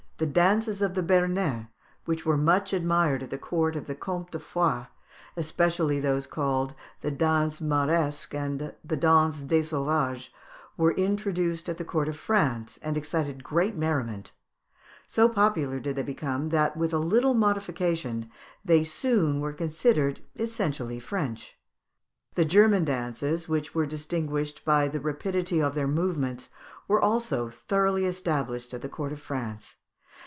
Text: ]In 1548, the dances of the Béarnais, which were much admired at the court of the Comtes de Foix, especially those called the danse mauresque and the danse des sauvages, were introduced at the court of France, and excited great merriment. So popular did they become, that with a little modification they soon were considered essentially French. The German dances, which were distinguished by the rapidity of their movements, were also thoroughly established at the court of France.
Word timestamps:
]In 0.21 0.27
1548, 0.27 0.67
the 0.67 0.67
dances 0.67 0.81
of 0.83 0.93
the 0.93 1.01
Béarnais, 1.01 1.67
which 2.05 2.27
were 2.27 2.37
much 2.37 2.73
admired 2.73 3.23
at 3.23 3.31
the 3.31 3.39
court 3.39 3.75
of 3.75 3.87
the 3.87 3.95
Comtes 3.95 4.29
de 4.29 4.37
Foix, 4.37 4.85
especially 5.35 5.99
those 5.99 6.27
called 6.27 6.75
the 7.01 7.09
danse 7.09 7.59
mauresque 7.59 8.35
and 8.35 8.71
the 8.85 8.95
danse 8.97 9.41
des 9.41 9.63
sauvages, 9.63 10.29
were 10.77 10.91
introduced 10.91 11.67
at 11.67 11.77
the 11.79 11.83
court 11.83 12.07
of 12.07 12.15
France, 12.15 12.77
and 12.83 12.97
excited 12.97 13.43
great 13.43 13.75
merriment. 13.75 14.29
So 15.07 15.27
popular 15.27 15.79
did 15.79 15.95
they 15.95 16.03
become, 16.03 16.49
that 16.49 16.77
with 16.77 16.93
a 16.93 16.99
little 16.99 17.33
modification 17.33 18.29
they 18.63 18.83
soon 18.83 19.39
were 19.41 19.53
considered 19.53 20.21
essentially 20.35 20.99
French. 20.99 21.57
The 22.35 22.45
German 22.45 22.85
dances, 22.85 23.49
which 23.49 23.73
were 23.73 23.87
distinguished 23.87 24.63
by 24.65 24.87
the 24.87 24.99
rapidity 25.01 25.59
of 25.63 25.73
their 25.73 25.87
movements, 25.87 26.47
were 26.87 27.01
also 27.01 27.49
thoroughly 27.49 28.05
established 28.05 28.75
at 28.75 28.83
the 28.83 28.87
court 28.87 29.11
of 29.11 29.19
France. 29.19 29.77